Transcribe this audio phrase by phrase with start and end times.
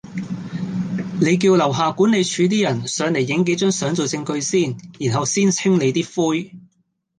[1.21, 6.53] 你叫樓下管理處啲人上嚟影幾張相做証據先，然後先清理啲灰